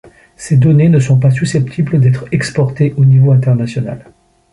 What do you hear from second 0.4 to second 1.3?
données ne sont pas